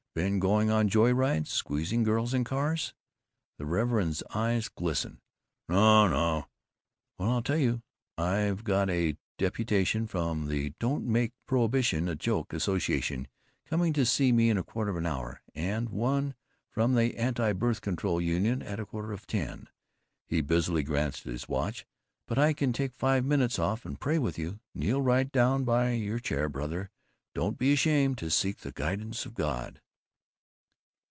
Been 0.13 0.39
going 0.41 0.69
on 0.69 0.89
joy 0.89 1.13
rides? 1.13 1.49
Squeezing 1.51 2.03
girls 2.03 2.33
in 2.33 2.43
cars?" 2.43 2.93
The 3.57 3.65
reverend 3.65 4.21
eyes 4.35 4.67
glistened. 4.67 5.21
"No 5.69 6.05
no" 6.09 6.49
"Well, 7.17 7.29
I'll 7.29 7.41
tell 7.41 7.55
you. 7.55 7.81
I've 8.17 8.65
got 8.65 8.89
a 8.89 9.15
deputation 9.37 10.07
from 10.07 10.47
the 10.49 10.71
Don't 10.81 11.05
Make 11.05 11.31
Prohibition 11.45 12.09
a 12.09 12.15
Joke 12.17 12.51
Association 12.51 13.29
coming 13.65 13.93
to 13.93 14.05
see 14.05 14.33
me 14.33 14.49
in 14.49 14.57
a 14.57 14.65
quarter 14.65 14.91
of 14.91 14.97
an 14.97 15.05
hour, 15.05 15.41
and 15.55 15.87
one 15.87 16.35
from 16.69 16.93
the 16.95 17.15
Anti 17.15 17.53
Birth 17.53 17.79
Control 17.79 18.19
Union 18.19 18.61
at 18.61 18.81
a 18.81 18.85
quarter 18.85 19.13
of 19.13 19.25
ten." 19.25 19.69
He 20.25 20.41
busily 20.41 20.83
glanced 20.83 21.25
at 21.25 21.31
his 21.31 21.47
watch. 21.47 21.85
"But 22.27 22.37
I 22.37 22.51
can 22.51 22.73
take 22.73 22.91
five 22.93 23.23
minutes 23.23 23.57
off 23.57 23.85
and 23.85 23.97
pray 23.97 24.19
with 24.19 24.37
you. 24.37 24.59
Kneel 24.75 25.01
right 25.01 25.31
down 25.31 25.63
by 25.63 25.91
your 25.91 26.19
chair, 26.19 26.49
brother. 26.49 26.89
Don't 27.33 27.57
be 27.57 27.71
ashamed 27.71 28.17
to 28.17 28.29
seek 28.29 28.57
the 28.57 28.73
guidance 28.73 29.25
of 29.25 29.35
God." 29.35 29.79